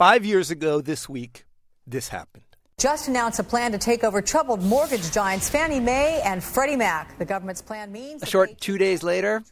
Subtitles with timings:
[0.00, 1.44] Five years ago this week,
[1.86, 2.44] this happened.
[2.78, 7.18] Just announced a plan to take over troubled mortgage giants Fannie Mae and Freddie Mac.
[7.18, 9.42] The government's plan means a short two days later,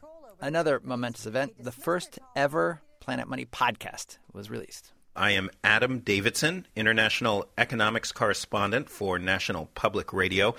[0.40, 4.90] another momentous event, the first ever Planet Money podcast was released.
[5.14, 10.54] I am Adam Davidson, international economics correspondent for National Public Radio.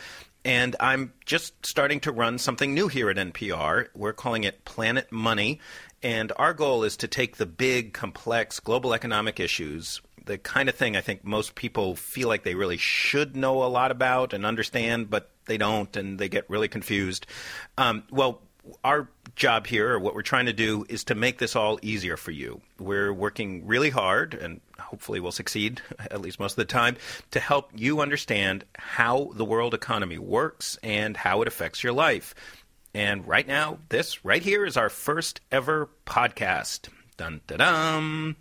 [0.45, 3.87] And I'm just starting to run something new here at NPR.
[3.93, 5.59] We're calling it Planet Money.
[6.02, 10.75] And our goal is to take the big, complex global economic issues, the kind of
[10.75, 14.45] thing I think most people feel like they really should know a lot about and
[14.45, 17.25] understand, but they don't, and they get really confused.
[17.77, 18.41] Um, well,
[18.84, 22.17] our job here, or what we're trying to do, is to make this all easier
[22.17, 22.61] for you.
[22.80, 26.97] We're working really hard, and hopefully we'll succeed, at least most of the time,
[27.31, 32.36] to help you understand how the world economy works and how it affects your life.
[32.93, 36.89] And right now, this right here is our first ever podcast.
[37.17, 38.35] Dun da dum.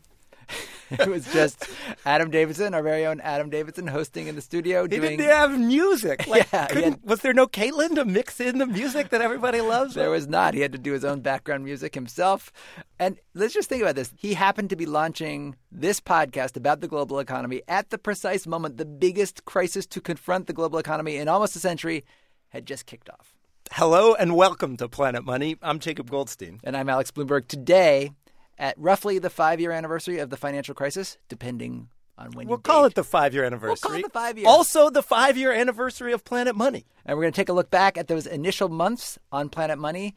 [0.90, 1.68] it was just
[2.06, 4.82] Adam Davidson, our very own Adam Davidson, hosting in the studio.
[4.82, 5.18] He doing...
[5.18, 6.26] didn't have music.
[6.26, 7.02] Like, yeah, had...
[7.02, 9.94] was there no Caitlin to mix in the music that everybody loves?
[9.94, 10.54] There was not.
[10.54, 12.50] He had to do his own background music himself.
[12.98, 14.12] And let's just think about this.
[14.16, 18.78] He happened to be launching this podcast about the global economy at the precise moment
[18.78, 22.04] the biggest crisis to confront the global economy in almost a century
[22.48, 23.37] had just kicked off.
[23.72, 25.56] Hello and welcome to Planet Money.
[25.62, 26.60] I'm Jacob Goldstein.
[26.64, 27.48] And I'm Alex Blumberg.
[27.48, 28.12] Today,
[28.58, 32.62] at roughly the five year anniversary of the financial crisis, depending on when we'll you
[32.62, 32.92] call date.
[32.92, 33.78] it the five year anniversary.
[33.82, 34.48] We'll call it the five years.
[34.48, 36.86] Also, the five year anniversary of Planet Money.
[37.04, 40.14] And we're going to take a look back at those initial months on Planet Money.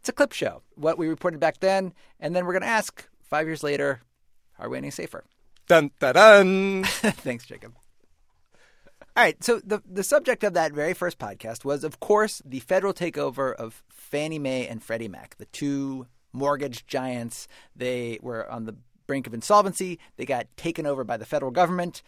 [0.00, 3.06] It's a clip show, what we reported back then, and then we're going to ask
[3.22, 4.00] five years later,
[4.58, 5.24] are we any safer?
[5.66, 6.84] Dun dun dun.
[6.84, 7.74] Thanks, Jacob.
[9.20, 12.60] All right, so the the subject of that very first podcast was, of course, the
[12.60, 17.46] federal takeover of Fannie Mae and Freddie Mac, the two mortgage giants.
[17.76, 19.98] They were on the brink of insolvency.
[20.16, 22.00] They got taken over by the federal government.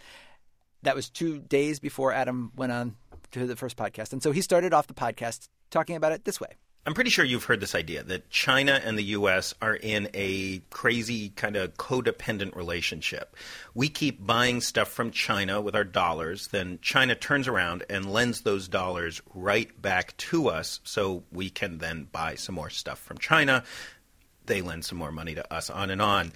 [0.84, 2.96] That was two days before Adam went on
[3.32, 6.41] to the first podcast, and so he started off the podcast talking about it this
[6.41, 6.56] way.
[6.84, 9.54] I'm pretty sure you've heard this idea that China and the U.S.
[9.62, 13.37] are in a crazy kind of codependent relationship.
[13.72, 18.41] We keep buying stuff from China with our dollars, then China turns around and lends
[18.41, 23.19] those dollars right back to us so we can then buy some more stuff from
[23.19, 23.62] China.
[24.47, 26.32] They lend some more money to us, on and on.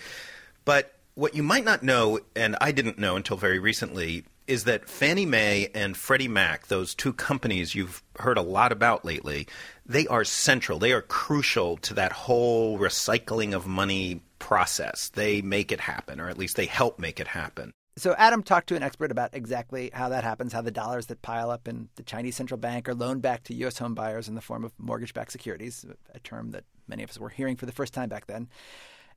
[0.65, 4.89] But what you might not know, and I didn't know until very recently, is that
[4.89, 9.47] Fannie Mae and Freddie Mac, those two companies you've heard a lot about lately,
[9.85, 10.79] they are central.
[10.79, 15.09] They are crucial to that whole recycling of money process.
[15.11, 17.73] They make it happen, or at least they help make it happen.
[17.99, 21.23] So Adam talked to an expert about exactly how that happens, how the dollars that
[21.23, 23.79] pile up in the Chinese central bank are loaned back to U.S.
[23.79, 27.31] home buyers in the form of mortgage-backed securities, a term that many of us were
[27.31, 28.49] hearing for the first time back then.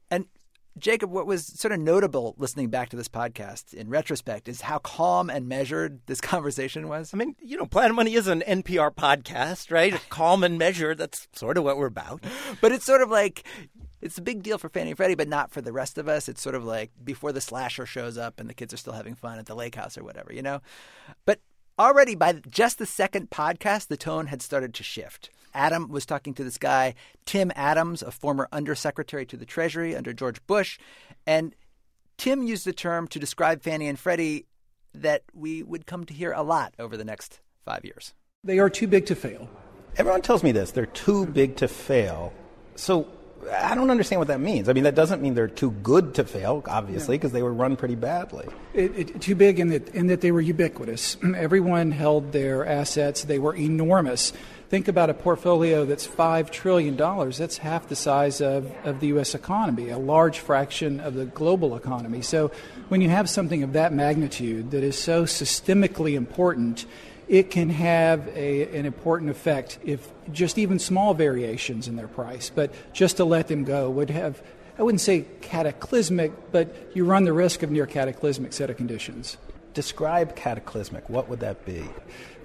[0.09, 0.27] And
[0.77, 4.77] Jacob, what was sort of notable listening back to this podcast in retrospect is how
[4.79, 7.13] calm and measured this conversation was.
[7.13, 9.93] I mean, you know, Planet Money is an NPR podcast, right?
[10.09, 10.97] calm and measured.
[10.97, 12.23] That's sort of what we're about.
[12.61, 13.43] But it's sort of like
[14.01, 16.29] it's a big deal for Fannie and Freddie, but not for the rest of us.
[16.29, 19.15] It's sort of like before the slasher shows up and the kids are still having
[19.15, 20.61] fun at the lake house or whatever, you know?
[21.25, 21.39] But
[21.77, 25.29] already by just the second podcast, the tone had started to shift.
[25.53, 26.95] Adam was talking to this guy,
[27.25, 30.79] Tim Adams, a former undersecretary to the Treasury under George Bush.
[31.25, 31.55] And
[32.17, 34.45] Tim used a term to describe Fannie and Freddie
[34.93, 38.13] that we would come to hear a lot over the next five years.
[38.43, 39.49] They are too big to fail.
[39.97, 40.71] Everyone tells me this.
[40.71, 42.33] They're too big to fail.
[42.75, 43.07] So
[43.51, 44.69] I don't understand what that means.
[44.69, 47.75] I mean, that doesn't mean they're too good to fail, obviously, because they were run
[47.75, 48.47] pretty badly.
[48.73, 51.17] It, it, too big in that, in that they were ubiquitous.
[51.35, 54.33] Everyone held their assets, they were enormous.
[54.69, 56.95] Think about a portfolio that's $5 trillion.
[56.95, 59.33] That's half the size of, of the U.S.
[59.33, 62.21] economy, a large fraction of the global economy.
[62.21, 62.51] So
[62.87, 66.85] when you have something of that magnitude that is so systemically important,
[67.27, 72.51] it can have a, an important effect if just even small variations in their price.
[72.53, 74.39] But just to let them go would have,
[74.77, 79.35] I wouldn't say cataclysmic, but you run the risk of near cataclysmic set of conditions.
[79.73, 81.09] Describe cataclysmic.
[81.09, 81.85] What would that be?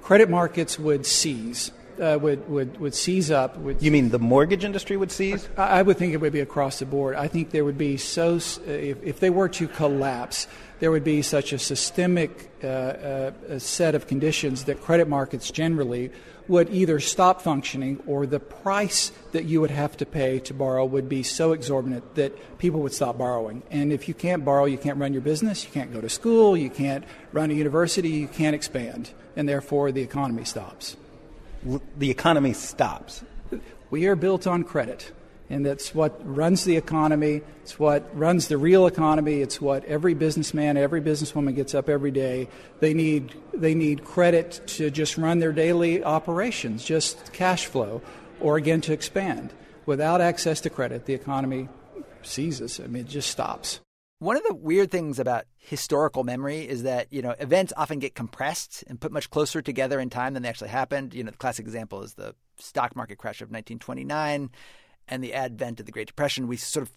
[0.00, 1.70] Credit markets would seize
[2.00, 3.56] uh, would, would, would seize up.
[3.58, 5.48] Would, you mean the mortgage industry would seize?
[5.56, 7.16] I, I, would think it would be across the board.
[7.16, 10.46] I think there would be so, if, if they were to collapse,
[10.80, 16.10] there would be such a systemic uh, uh, set of conditions that credit markets generally
[16.46, 20.84] would either stop functioning or the price that you would have to pay to borrow
[20.84, 23.62] would be so exorbitant that people would stop borrowing.
[23.70, 26.56] And if you can't borrow, you can't run your business, you can't go to school,
[26.56, 30.96] you can't run a university, you can't expand, and therefore the economy stops
[31.96, 33.24] the economy stops.
[33.90, 35.12] We are built on credit.
[35.50, 37.42] And that's what runs the economy.
[37.62, 39.42] It's what runs the real economy.
[39.42, 42.48] It's what every businessman, every businesswoman gets up every day.
[42.80, 48.00] They need, they need credit to just run their daily operations, just cash flow,
[48.40, 49.52] or again to expand.
[49.84, 51.68] Without access to credit, the economy
[52.22, 52.80] seizes.
[52.80, 53.80] I mean, it just stops.
[54.24, 58.14] One of the weird things about historical memory is that, you know, events often get
[58.14, 61.12] compressed and put much closer together in time than they actually happened.
[61.12, 64.50] You know, the classic example is the stock market crash of 1929
[65.08, 66.48] and the advent of the Great Depression.
[66.48, 66.92] We sort of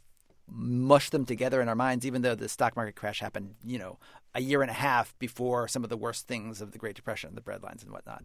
[0.50, 4.00] mush them together in our minds, even though the stock market crash happened, you know,
[4.34, 7.36] a year and a half before some of the worst things of the Great Depression,
[7.36, 8.24] the breadlines and whatnot.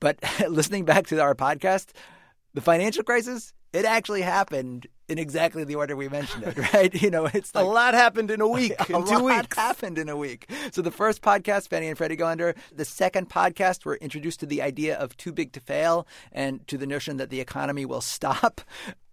[0.00, 0.18] But
[0.50, 1.92] listening back to our podcast,
[2.54, 6.94] the financial crisis, it actually happened in exactly the order we mentioned it, right?
[7.02, 9.56] You know, it's like, a lot happened in a week, a in two lot weeks.
[9.56, 10.50] happened in a week.
[10.72, 12.54] So the first podcast, Fannie and Freddie go under.
[12.74, 16.76] The second podcast, we're introduced to the idea of too big to fail and to
[16.78, 18.60] the notion that the economy will stop.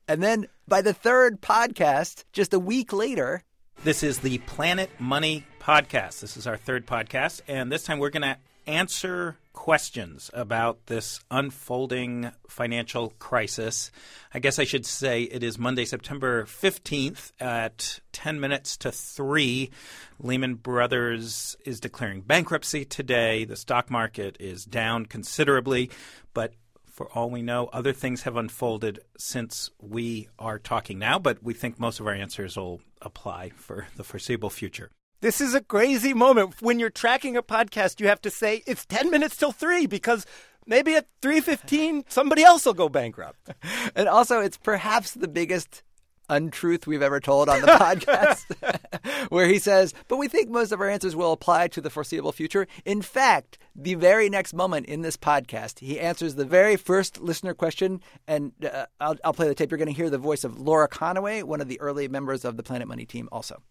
[0.07, 3.43] And then by the third podcast, just a week later,
[3.83, 6.21] This is the Planet Money Podcast.
[6.21, 8.35] This is our third podcast, and this time we're going to
[8.67, 13.91] answer questions about this unfolding financial crisis.
[14.33, 19.69] I guess I should say it is Monday, September 15th at 10 minutes to 3.
[20.19, 23.43] Lehman Brothers is declaring bankruptcy today.
[23.43, 25.89] The stock market is down considerably,
[26.33, 26.53] but
[26.85, 31.53] for all we know, other things have unfolded since we are talking now, but we
[31.53, 34.89] think most of our answers will apply for the foreseeable future.
[35.21, 36.61] This is a crazy moment.
[36.61, 40.25] When you're tracking a podcast, you have to say it's 10 minutes till 3 because
[40.65, 43.49] maybe at 3:15 somebody else will go bankrupt.
[43.95, 45.83] and also it's perhaps the biggest
[46.29, 48.45] untruth we've ever told on the podcast,
[49.29, 52.31] where he says, but we think most of our answers will apply to the foreseeable
[52.31, 52.65] future.
[52.85, 57.53] In fact, the very next moment in this podcast, he answers the very first listener
[57.53, 59.69] question, and uh, I'll, I'll play the tape.
[59.69, 62.55] You're going to hear the voice of Laura Conaway, one of the early members of
[62.55, 63.61] the Planet Money team, also.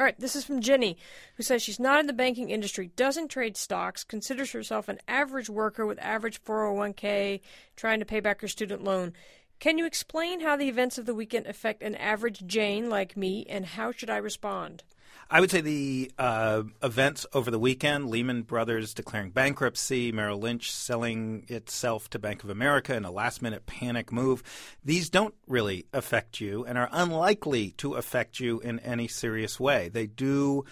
[0.00, 0.96] All right, this is from Jenny,
[1.34, 5.50] who says she's not in the banking industry, doesn't trade stocks, considers herself an average
[5.50, 7.42] worker with average 401k,
[7.76, 9.12] trying to pay back her student loan.
[9.58, 13.44] Can you explain how the events of the weekend affect an average Jane like me,
[13.46, 14.84] and how should I respond?
[15.32, 20.72] I would say the uh, events over the weekend Lehman Brothers declaring bankruptcy, Merrill Lynch
[20.72, 24.42] selling itself to Bank of America in a last minute panic move
[24.84, 29.88] these don't really affect you and are unlikely to affect you in any serious way.
[29.88, 30.64] They do.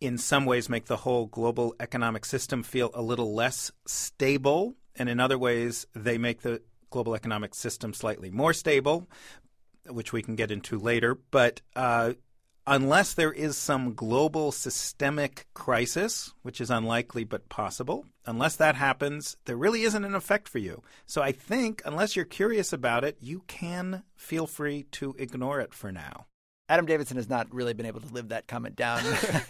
[0.00, 5.10] In some ways, make the whole global economic system feel a little less stable, and
[5.10, 9.10] in other ways, they make the global economic system slightly more stable,
[9.86, 11.18] which we can get into later.
[11.30, 12.14] But uh,
[12.70, 19.36] unless there is some global systemic crisis, which is unlikely but possible, unless that happens,
[19.44, 20.80] there really isn't an effect for you.
[21.04, 25.74] So I think, unless you're curious about it, you can feel free to ignore it
[25.74, 26.26] for now.
[26.68, 29.02] Adam Davidson has not really been able to live that comment down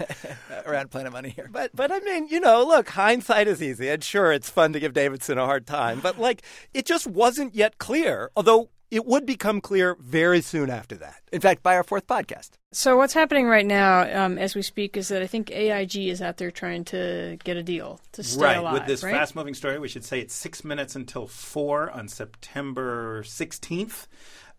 [0.67, 1.51] around Planet Money here.
[1.53, 3.91] But but I mean, you know, look, hindsight is easy.
[3.91, 6.41] And sure, it's fun to give Davidson a hard time, but like
[6.73, 11.23] it just wasn't yet clear, although it would become clear very soon after that.
[11.33, 12.51] In fact, by our fourth podcast.
[12.73, 16.21] So what's happening right now, um, as we speak, is that I think AIG is
[16.21, 18.57] out there trying to get a deal to stay right.
[18.57, 18.75] alive.
[18.75, 19.15] With this right?
[19.15, 24.07] fast moving story, we should say it's six minutes until four on September 16th.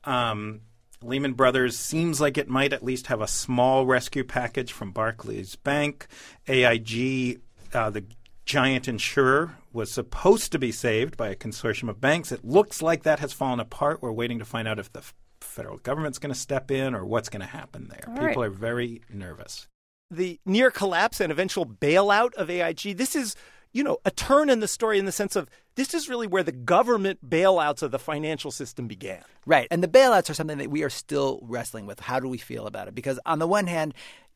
[0.04, 0.62] Um,
[1.04, 5.56] Lehman Brothers seems like it might at least have a small rescue package from Barclays
[5.56, 6.07] Bank.
[6.48, 7.39] AIG,
[7.74, 8.05] uh, the
[8.51, 12.34] giant insurer, was supposed to be saved by a consortium of banks.
[12.34, 14.01] It looks like that has fallen apart.
[14.01, 15.01] We're waiting to find out if the
[15.39, 18.03] federal government's going to step in or what's going to happen there.
[18.10, 18.48] All People right.
[18.48, 19.67] are very nervous.
[20.10, 23.38] The near collapse and eventual bailout of AIG, this is,
[23.74, 26.44] you know, a turn in the story in the sense of this is really where
[26.44, 29.24] the government bailouts of the financial system began.
[29.46, 29.68] Right.
[29.72, 32.00] And the bailouts are something that we are still wrestling with.
[32.00, 32.96] How do we feel about it?
[32.96, 33.94] Because on the one hand,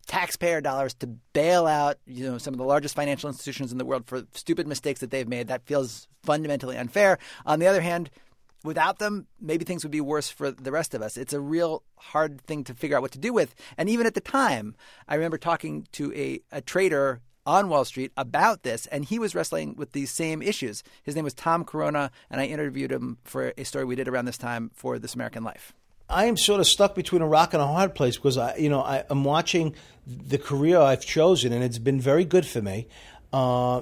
[0.08, 3.86] taxpayer dollars to bail out, you know, some of the largest financial institutions in the
[3.86, 7.18] world for stupid mistakes that they've made, that feels fundamentally unfair.
[7.46, 8.10] On the other hand,
[8.63, 11.18] without them, maybe things would be worse for the rest of us.
[11.18, 13.56] It's a real hard thing to figure out what to do with.
[13.77, 14.75] And even at the time,
[15.08, 19.35] I remember talking to a, a trader on Wall Street about this, and he was
[19.35, 20.83] wrestling with these same issues.
[21.03, 24.25] His name was Tom Corona, and I interviewed him for a story we did around
[24.25, 25.73] this time for This American Life.
[26.09, 28.69] I am sort of stuck between a rock and a hard place because I, you
[28.69, 29.75] know, I, I'm watching
[30.05, 32.87] the career I've chosen, and it's been very good for me.
[33.33, 33.81] Uh,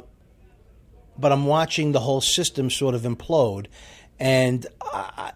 [1.18, 3.68] but I'm watching the whole system sort of implode.
[4.20, 4.66] And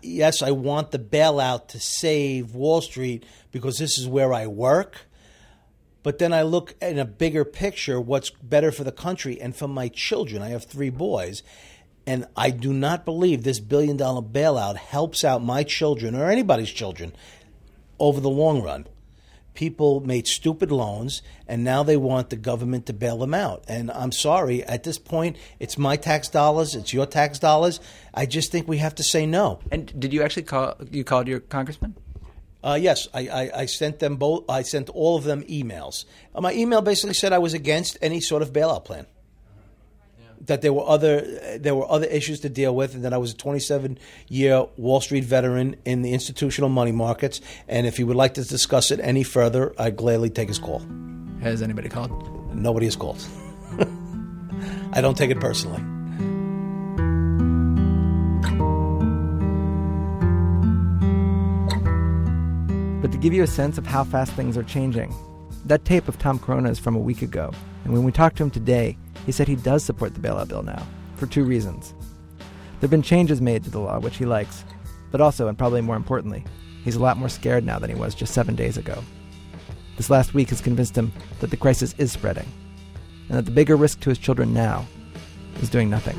[0.01, 5.07] yes, I want the bailout to save Wall Street because this is where I work.
[6.07, 9.67] But then I look in a bigger picture what's better for the country and for
[9.67, 10.41] my children.
[10.41, 11.43] I have three boys.
[12.05, 16.69] And I do not believe this billion dollar bailout helps out my children or anybody's
[16.69, 17.11] children
[17.99, 18.87] over the long run.
[19.53, 23.65] People made stupid loans and now they want the government to bail them out.
[23.67, 27.81] And I'm sorry, at this point, it's my tax dollars, it's your tax dollars.
[28.13, 29.59] I just think we have to say no.
[29.71, 30.75] And did you actually call?
[30.89, 31.95] You called your congressman?
[32.63, 34.49] Uh, yes, I, I, I sent them both.
[34.49, 36.05] I sent all of them emails.
[36.33, 39.05] Uh, my email basically said I was against any sort of bailout plan.
[40.41, 43.33] That there were other there were other issues to deal with, and that I was
[43.33, 43.97] a 27
[44.29, 47.41] year Wall Street veteran in the institutional money markets.
[47.67, 50.85] And if he would like to discuss it any further, I'd gladly take his call.
[51.41, 52.55] Has anybody called?
[52.55, 53.25] Nobody has called.
[54.93, 55.96] I don't take it personally.
[62.99, 65.13] But to give you a sense of how fast things are changing,
[65.65, 67.51] that tape of Tom Corona is from a week ago,
[67.83, 70.63] and when we talked to him today, he said he does support the bailout bill
[70.63, 70.81] now,
[71.15, 71.93] for two reasons.
[72.39, 74.65] There have been changes made to the law, which he likes,
[75.11, 76.43] but also, and probably more importantly,
[76.83, 79.03] he's a lot more scared now than he was just seven days ago.
[79.95, 82.51] This last week has convinced him that the crisis is spreading,
[83.29, 84.87] and that the bigger risk to his children now
[85.61, 86.15] is doing nothing.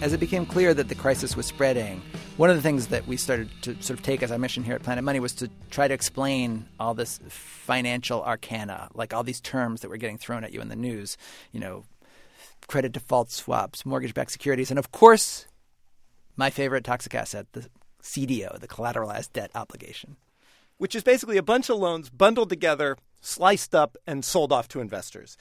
[0.00, 2.02] As it became clear that the crisis was spreading,
[2.36, 4.74] one of the things that we started to sort of take as our mission here
[4.74, 9.40] at Planet Money was to try to explain all this financial arcana, like all these
[9.40, 11.16] terms that were getting thrown at you in the news,
[11.52, 11.84] you know,
[12.68, 15.46] credit default swaps, mortgage backed securities, and of course,
[16.36, 17.68] my favorite toxic asset, the
[18.02, 20.16] CDO, the collateralized debt obligation.
[20.78, 24.80] which is basically a bunch of loans bundled together, sliced up, and sold off to
[24.80, 25.36] investors.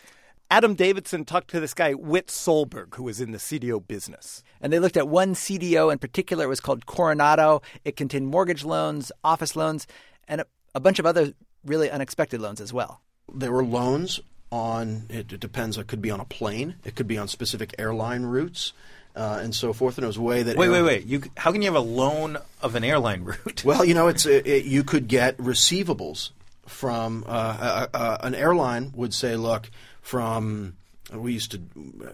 [0.51, 4.43] Adam Davidson talked to this guy, Whit Solberg, who was in the CDO business.
[4.61, 6.45] And they looked at one CDO in particular.
[6.45, 7.61] It was called Coronado.
[7.83, 9.87] It contained mortgage loans, office loans,
[10.27, 11.33] and a, a bunch of other
[11.65, 13.01] really unexpected loans as well.
[13.33, 14.19] There were loans
[14.51, 17.73] on, it, it depends, it could be on a plane, it could be on specific
[17.79, 18.73] airline routes.
[19.15, 21.05] Uh, and so forth, and it was a way that Wait, air- wait, wait.
[21.05, 23.63] You, how can you have a loan of an airline route?
[23.63, 26.31] Well, you know, it's it, it- you could get receivables
[26.67, 29.71] from uh, uh, uh, an airline would say, look,
[30.05, 30.75] from
[31.11, 31.57] uh, we used to
[32.05, 32.11] uh,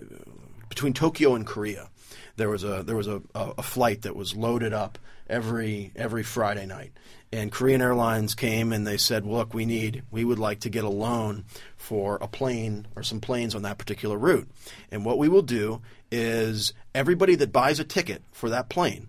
[0.69, 1.89] between Tokyo and Korea,
[2.37, 4.97] there was a there was a, a, a flight that was loaded up
[5.29, 6.93] every every Friday night,
[7.33, 10.85] and Korean Airlines came and they said, look, we need we would like to get
[10.85, 11.43] a loan
[11.75, 14.47] for a plane or some planes on that particular route,
[14.89, 15.81] and what we will do
[16.11, 19.07] is everybody that buys a ticket for that plane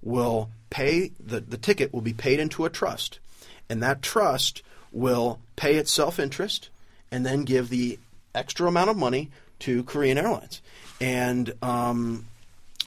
[0.00, 3.18] will pay the, the ticket will be paid into a trust.
[3.68, 6.70] And that trust will pay itself interest
[7.10, 7.98] and then give the
[8.34, 10.60] extra amount of money to Korean Airlines
[11.00, 12.26] and um,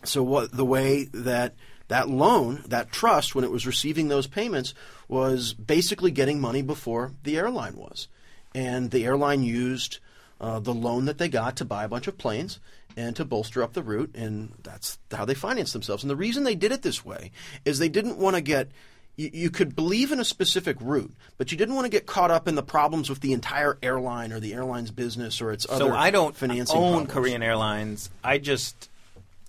[0.04, 1.54] so what the way that
[1.88, 4.74] that loan that trust when it was receiving those payments
[5.08, 8.08] was basically getting money before the airline was
[8.54, 10.00] and the airline used
[10.40, 12.60] uh, the loan that they got to buy a bunch of planes
[12.98, 16.04] and to bolster up the route, and that's how they financed themselves.
[16.04, 17.32] And the reason they did it this way
[17.66, 18.70] is they didn't want to get.
[19.17, 22.31] You, you could believe in a specific route, but you didn't want to get caught
[22.31, 25.86] up in the problems with the entire airline or the airline's business or its other
[25.86, 27.13] so I don't financing own problems.
[27.13, 28.10] Korean Airlines.
[28.24, 28.89] I just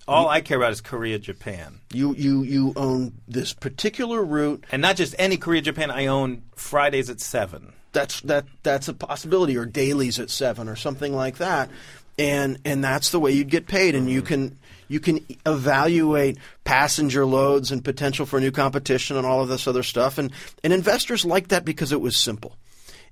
[0.07, 4.63] all I care about is Korea, Japan, You you you own this particular route.
[4.71, 5.91] and not just any Korea, Japan.
[5.91, 7.73] I own Fridays at seven.
[7.91, 11.69] That's that that's a possibility, or dailies at seven, or something like that,
[12.17, 14.57] and and that's the way you'd get paid, and you can
[14.87, 19.83] you can evaluate passenger loads and potential for new competition and all of this other
[19.83, 20.31] stuff, and
[20.63, 22.55] and investors like that because it was simple,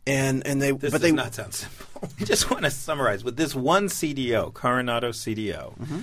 [0.05, 2.10] and and they This but they not sound simple.
[2.20, 5.77] I just want to summarize with this one CDO, Coronado CDO.
[5.77, 6.00] Mm-hmm.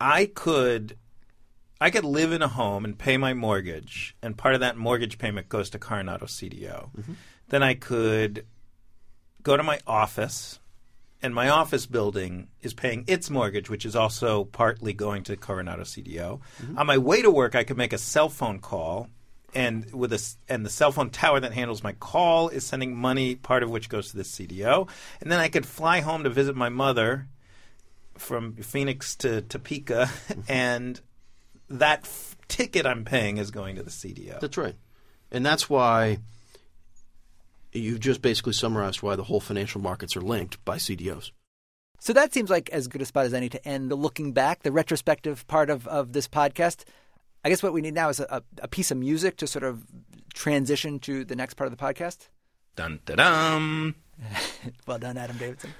[0.00, 0.96] I could,
[1.80, 5.18] I could live in a home and pay my mortgage, and part of that mortgage
[5.18, 6.90] payment goes to Coronado CDO.
[6.96, 7.12] Mm-hmm.
[7.48, 8.44] Then I could
[9.42, 10.58] go to my office,
[11.26, 15.82] and my office building is paying its mortgage, which is also partly going to Coronado
[15.82, 16.40] CDO.
[16.62, 16.78] Mm-hmm.
[16.78, 19.08] On my way to work, I could make a cell phone call,
[19.52, 23.34] and with a and the cell phone tower that handles my call is sending money,
[23.34, 24.88] part of which goes to the CDO,
[25.20, 27.26] and then I could fly home to visit my mother
[28.16, 30.08] from Phoenix to Topeka,
[30.48, 31.00] and
[31.68, 34.38] that f- ticket I'm paying is going to the CDO.
[34.38, 34.76] That's right,
[35.32, 36.18] and that's why
[37.78, 41.30] you've just basically summarized why the whole financial markets are linked by CDOs.
[41.98, 44.62] So that seems like as good a spot as any to end the looking back,
[44.62, 46.84] the retrospective part of, of this podcast.
[47.44, 49.84] I guess what we need now is a, a piece of music to sort of
[50.34, 52.28] transition to the next part of the podcast.
[52.76, 53.94] Dun da dum.
[54.86, 55.74] Well done, Adam Davidson.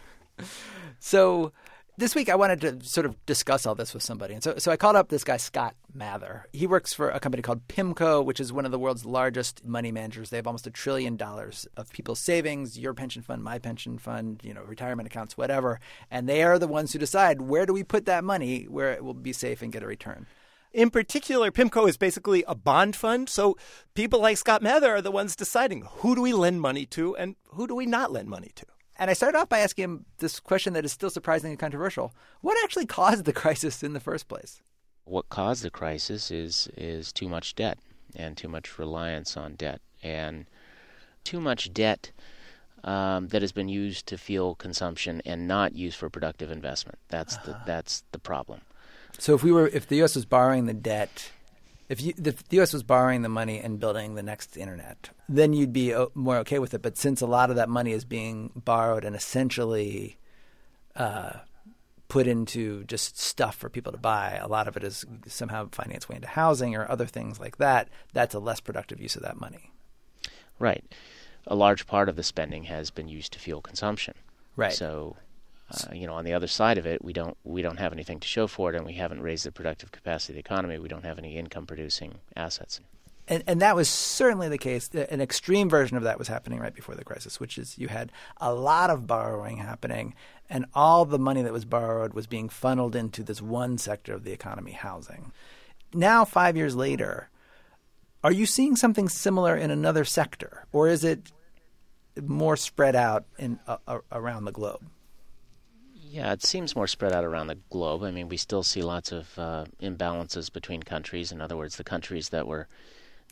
[0.98, 1.52] So,
[1.98, 4.34] This week, I wanted to sort of discuss all this with somebody.
[4.34, 6.44] And so, so I called up this guy, Scott Mather.
[6.52, 9.90] He works for a company called PIMCO, which is one of the world's largest money
[9.90, 10.28] managers.
[10.28, 14.42] They have almost a trillion dollars of people's savings, your pension fund, my pension fund,
[14.44, 15.80] you know, retirement accounts, whatever.
[16.10, 19.02] And they are the ones who decide where do we put that money where it
[19.02, 20.26] will be safe and get a return.
[20.74, 23.30] In particular, PIMCO is basically a bond fund.
[23.30, 23.56] So
[23.94, 27.36] people like Scott Mather are the ones deciding who do we lend money to and
[27.54, 28.66] who do we not lend money to.
[28.98, 32.14] And I started off by asking him this question that is still surprisingly controversial.
[32.40, 34.62] What actually caused the crisis in the first place?
[35.04, 37.78] What caused the crisis is is too much debt
[38.16, 40.46] and too much reliance on debt and
[41.22, 42.10] too much debt
[42.84, 46.98] um, that has been used to fuel consumption and not used for productive investment.
[47.08, 48.62] That's the that's the problem.
[49.18, 50.14] So if we were if the U.S.
[50.14, 51.30] was borrowing the debt
[51.88, 52.72] if, you, if the U.S.
[52.72, 56.74] was borrowing the money and building the next internet, then you'd be more okay with
[56.74, 56.82] it.
[56.82, 60.18] But since a lot of that money is being borrowed and essentially
[60.96, 61.32] uh,
[62.08, 65.96] put into just stuff for people to buy, a lot of it is somehow finding
[65.96, 67.88] its way into housing or other things like that.
[68.12, 69.70] That's a less productive use of that money.
[70.58, 70.84] Right.
[71.46, 74.14] A large part of the spending has been used to fuel consumption.
[74.56, 74.72] Right.
[74.72, 75.16] So
[75.70, 78.20] uh, you know, on the other side of it, we don't we don't have anything
[78.20, 80.78] to show for it, and we haven't raised the productive capacity of the economy.
[80.78, 82.80] We don't have any income producing assets.
[83.28, 84.88] And, and that was certainly the case.
[84.94, 88.12] An extreme version of that was happening right before the crisis, which is you had
[88.36, 90.14] a lot of borrowing happening,
[90.48, 94.22] and all the money that was borrowed was being funneled into this one sector of
[94.22, 95.32] the economy, housing.
[95.92, 97.28] Now, five years later,
[98.22, 101.32] are you seeing something similar in another sector, or is it
[102.22, 104.82] more spread out in uh, around the globe?
[106.08, 108.02] Yeah, it seems more spread out around the globe.
[108.02, 111.32] I mean, we still see lots of uh, imbalances between countries.
[111.32, 112.68] In other words, the countries that were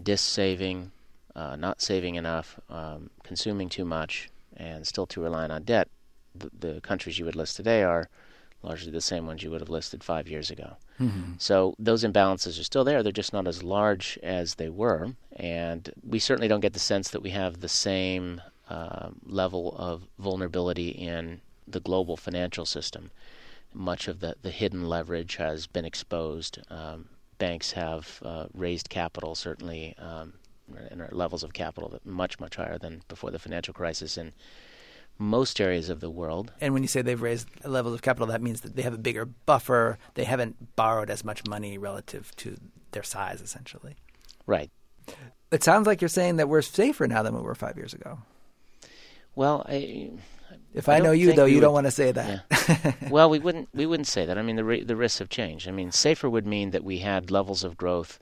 [0.02, 0.90] dis-saving,
[1.36, 5.88] uh, not saving enough, um, consuming too much, and still too reliant on debt,
[6.34, 8.08] the, the, countries you would list today are
[8.62, 10.76] largely the same ones you would have listed five years ago.
[11.00, 11.32] Mm-hmm.
[11.38, 13.02] So those imbalances are still there.
[13.02, 15.14] They're just not as large as they were.
[15.36, 20.04] And we certainly don't get the sense that we have the same uh, level of
[20.18, 23.10] vulnerability in the global financial system.
[23.72, 26.58] Much of the, the hidden leverage has been exposed.
[26.70, 30.34] Um, banks have uh, raised capital, certainly, um,
[30.90, 34.32] and levels of capital that much, much higher than before the financial crisis in
[35.18, 36.52] most areas of the world.
[36.60, 38.98] And when you say they've raised levels of capital, that means that they have a
[38.98, 39.98] bigger buffer.
[40.14, 42.56] They haven't borrowed as much money relative to
[42.92, 43.96] their size, essentially.
[44.46, 44.70] Right.
[45.50, 48.18] It sounds like you're saying that we're safer now than we were five years ago.
[49.36, 50.10] Well, I,
[50.72, 52.44] if I, I know you, though, you would, don't want to say that.
[52.50, 52.92] Yeah.
[53.10, 53.68] well, we wouldn't.
[53.74, 54.38] We wouldn't say that.
[54.38, 55.68] I mean, the the risks have changed.
[55.68, 58.18] I mean, safer would mean that we had levels of growth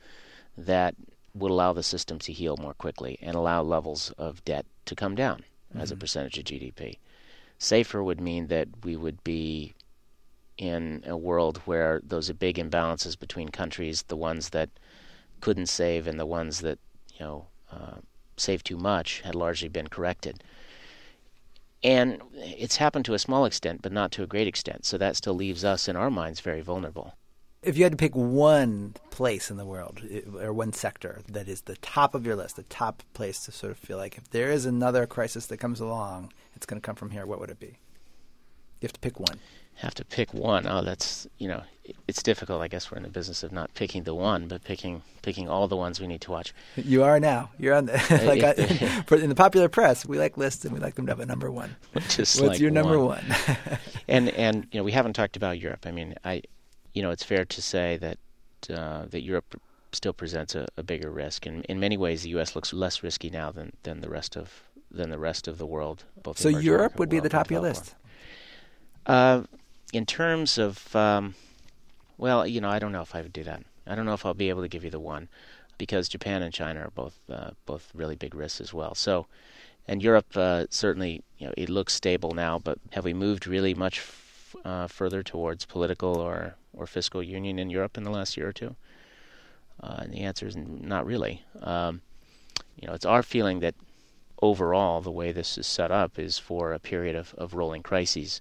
[0.57, 0.95] that
[1.35, 5.15] would allow the system to heal more quickly and allow levels of debt to come
[5.15, 5.39] down
[5.71, 5.81] mm-hmm.
[5.81, 6.01] as a mm-hmm.
[6.01, 6.99] percentage of GDP.
[7.59, 9.73] Safer would mean that we would be
[10.59, 14.69] in a world where those are big imbalances between countries, the ones that
[15.41, 16.79] couldn't save and the ones that
[17.15, 17.97] you know uh,
[18.37, 20.43] saved too much, had largely been corrected.
[21.85, 24.85] And it's happened to a small extent, but not to a great extent.
[24.85, 27.15] So that still leaves us, in our minds, very vulnerable.
[27.63, 31.49] If you had to pick one place in the world eh, or one sector that
[31.49, 34.31] is the top of your list, the top place to sort of feel like if
[34.31, 37.51] there is another crisis that comes along, it's going to come from here, what would
[37.51, 37.79] it be?
[38.81, 39.39] You have to pick one
[39.77, 40.67] have to pick one.
[40.67, 41.63] Oh, that's you know,
[42.07, 42.63] it's difficult.
[42.63, 45.69] I guess we're in the business of not picking the one, but picking picking all
[45.69, 46.55] the ones we need to watch.
[46.77, 47.51] You are now.
[47.59, 47.93] You're on the
[48.27, 50.07] like I, for, in the popular press.
[50.07, 51.77] We like lists and we like them to have a number one.
[52.09, 53.25] Just What's like your number one?
[53.25, 53.79] one?
[54.09, 55.87] and and you know, we haven't talked about Europe.
[55.87, 56.43] I mean, I,
[56.95, 58.19] you know, it's fair to say that
[58.71, 59.61] uh, that Europe
[59.93, 61.47] still presents a, a bigger risk.
[61.47, 62.55] And in many ways, the U.S.
[62.55, 66.05] looks less risky now than than the rest of than the rest of the world.
[66.23, 67.95] Both so Europe would be the top of your list.
[69.07, 69.43] Uh,
[69.93, 71.35] in terms of, um,
[72.17, 73.63] well, you know, I don't know if I would do that.
[73.87, 75.29] I don't know if I'll be able to give you the one
[75.77, 78.95] because Japan and China are both uh, both really big risks as well.
[78.95, 79.27] So,
[79.87, 83.75] and Europe uh, certainly, you know, it looks stable now, but have we moved really
[83.75, 88.37] much f- uh, further towards political or or fiscal union in Europe in the last
[88.37, 88.77] year or two?
[89.83, 91.43] Uh, and the answer is not really.
[91.61, 92.03] Um,
[92.77, 93.75] you know, it's our feeling that
[94.41, 98.41] overall the way this is set up is for a period of, of rolling crises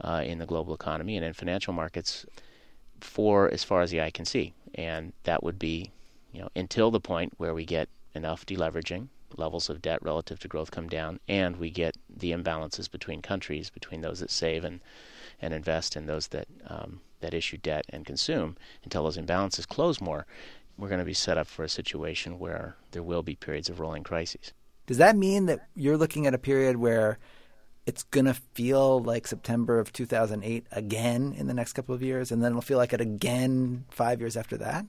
[0.00, 2.26] uh, in the global economy and in financial markets
[3.00, 4.52] for as far as the eye can see.
[4.74, 5.90] And that would be,
[6.32, 10.48] you know, until the point where we get enough deleveraging, levels of debt relative to
[10.48, 14.80] growth come down, and we get the imbalances between countries, between those that save and
[15.42, 18.56] and invest and those that um, that issue debt and consume.
[18.84, 20.26] Until those imbalances close more,
[20.78, 23.80] we're going to be set up for a situation where there will be periods of
[23.80, 24.52] rolling crises.
[24.86, 27.18] Does that mean that you're looking at a period where
[27.86, 32.32] it's going to feel like September of 2008 again in the next couple of years,
[32.32, 34.84] and then it'll feel like it again five years after that?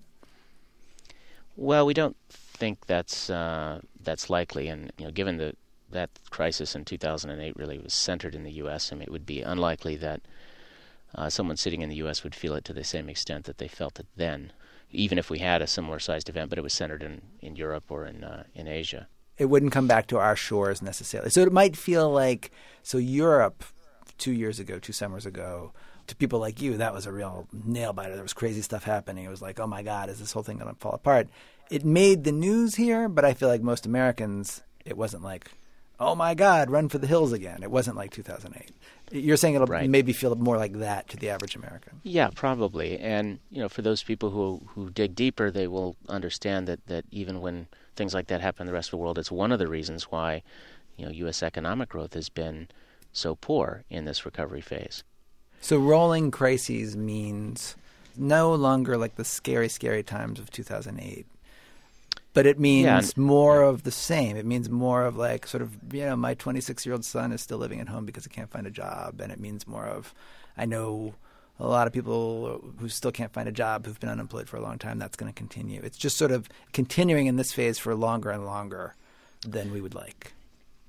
[1.56, 5.56] Well, we don't think that's uh, that's likely, and you know, given the
[5.90, 9.42] that crisis in 2008 really was centered in the U.S., I mean, it would be
[9.42, 10.22] unlikely that
[11.16, 12.24] uh, someone sitting in the U.S.
[12.24, 14.52] would feel it to the same extent that they felt it then,
[14.92, 17.86] even if we had a similar sized event, but it was centered in, in Europe
[17.90, 19.08] or in uh, in Asia.
[19.38, 21.30] It wouldn't come back to our shores necessarily.
[21.30, 22.52] So it might feel like
[22.84, 23.64] so Europe
[24.18, 25.72] two years ago, two summers ago,
[26.08, 28.14] to people like you, that was a real nail biter.
[28.14, 29.26] There was crazy stuff happening.
[29.26, 31.28] It was like, oh my God, is this whole thing going to fall apart?
[31.70, 35.52] It made the news here, but I feel like most Americans, it wasn't like,
[36.00, 37.62] oh my God, run for the hills again.
[37.62, 38.72] It wasn't like 2008.
[39.12, 39.90] You're saying it'll Right.
[39.90, 42.00] maybe feel more like that to the average American.
[42.04, 42.98] Yeah, probably.
[43.00, 47.06] And you know, for those people who who dig deeper, they will understand that that
[47.12, 49.60] even when things like that happen in the rest of the world, it's one of
[49.60, 50.44] the reasons why
[50.96, 51.44] you know U.S.
[51.44, 52.68] economic growth has been
[53.12, 55.04] so poor in this recovery phase.
[55.60, 57.76] So rolling crises means
[58.16, 61.26] no longer like the scary, scary times of 2008.
[62.34, 64.38] But it means Yeah, and- more of the same.
[64.38, 67.42] It means more of like sort of, you know, my 26 year old son is
[67.42, 69.20] still living at home because he can't find a job.
[69.20, 70.14] And it means more of,
[70.56, 71.16] I know
[71.60, 74.62] a lot of people who still can't find a job who've been unemployed for a
[74.62, 75.00] long time.
[75.00, 75.82] That's going to continue.
[75.84, 78.96] It's just sort of continuing in this phase for longer and longer
[79.46, 80.34] than we would like.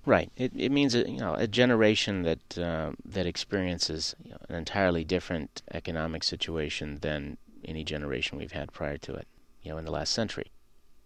[0.04, 0.31] Right.
[0.37, 4.54] It it means a, you know a generation that uh, that experiences you know, an
[4.54, 9.26] entirely different economic situation than any generation we've had prior to it.
[9.62, 10.50] You know, in the last century.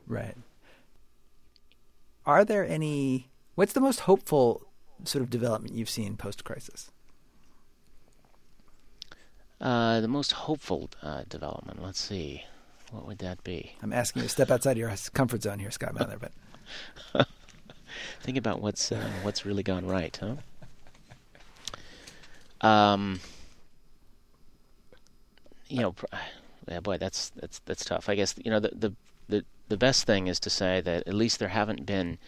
[0.07, 0.37] Right.
[2.25, 3.31] Are there any?
[3.55, 4.68] What's the most hopeful
[5.05, 6.92] sort of development you've seen post crisis?
[9.62, 11.81] Uh, the most hopeful uh, development.
[11.81, 12.44] Let's see,
[12.90, 13.77] what would that be?
[13.81, 16.18] I'm asking you to step outside your comfort zone here, Scott Mather.
[16.18, 16.33] But
[18.20, 20.37] Think about what's uh, what's really gone right, huh?
[22.66, 23.20] Um,
[25.68, 25.94] you know,
[26.68, 28.09] yeah, boy, that's that's that's tough.
[28.09, 28.92] I guess you know the the
[29.29, 32.18] the, the best thing is to say that at least there haven't been,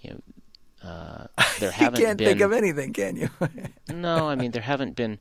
[0.00, 1.26] you know, uh,
[1.60, 2.28] there haven't you can't been.
[2.28, 3.28] think of anything, can you?
[3.94, 5.18] no, I mean there haven't been.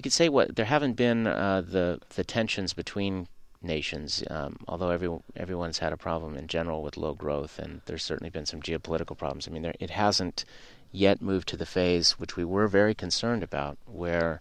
[0.00, 3.28] You could say what there haven't been uh, the the tensions between
[3.60, 4.24] nations.
[4.30, 8.30] Um, although every everyone's had a problem in general with low growth, and there's certainly
[8.30, 9.46] been some geopolitical problems.
[9.46, 10.46] I mean, there, it hasn't
[10.90, 14.40] yet moved to the phase which we were very concerned about, where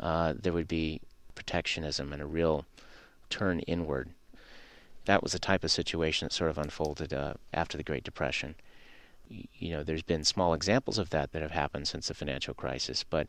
[0.00, 1.02] uh, there would be
[1.34, 2.64] protectionism and a real
[3.28, 4.08] turn inward.
[5.04, 8.54] That was the type of situation that sort of unfolded uh, after the Great Depression.
[9.28, 13.04] You know, there's been small examples of that that have happened since the financial crisis,
[13.04, 13.28] but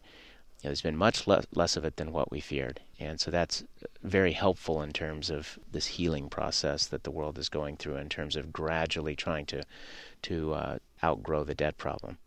[0.62, 3.30] you know, there's been much le- less of it than what we feared, and so
[3.32, 3.64] that's
[4.04, 8.10] very helpful in terms of this healing process that the world is going through, in
[8.10, 9.64] terms of gradually trying to
[10.24, 12.18] to uh, outgrow the debt problem.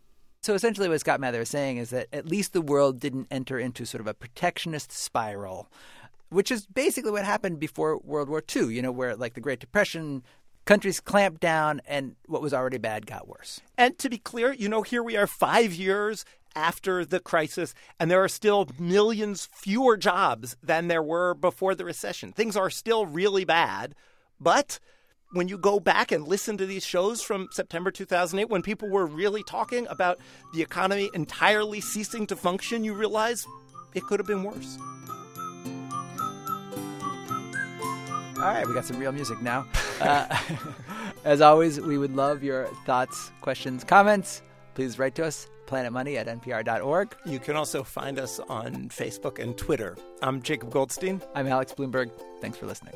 [0.41, 3.59] so essentially, what Scott Mather is saying is that at least the world didn't enter
[3.59, 5.69] into sort of a protectionist spiral,
[6.29, 8.73] which is basically what happened before World War II.
[8.73, 10.23] You know, where like the Great Depression,
[10.65, 13.59] countries clamped down, and what was already bad got worse.
[13.77, 16.23] And to be clear, you know, here we are five years
[16.55, 21.85] after the crisis, and there are still millions fewer jobs than there were before the
[21.85, 22.31] recession.
[22.31, 23.95] Things are still really bad.
[24.39, 24.79] But
[25.31, 29.05] when you go back and listen to these shows from September 2008, when people were
[29.05, 30.19] really talking about
[30.53, 33.45] the economy entirely ceasing to function, you realize
[33.93, 34.77] it could have been worse.
[38.37, 39.67] All right, we got some real music now.
[39.99, 40.25] Uh,
[41.25, 44.41] as always, we would love your thoughts, questions, comments.
[44.79, 47.13] Please write to us, planetmoney at npr.org.
[47.25, 49.97] You can also find us on Facebook and Twitter.
[50.21, 51.21] I'm Jacob Goldstein.
[51.35, 52.09] I'm Alex Blumberg.
[52.39, 52.93] Thanks for listening.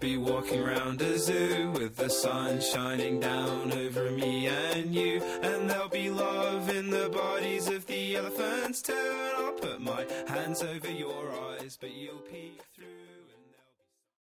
[0.00, 5.20] Be walking around a zoo with the sun shining down over me and you.
[5.42, 8.92] And there'll be love in the bodies of the elephants too.
[8.92, 13.07] And I'll put my hands over your eyes, but you'll peek through.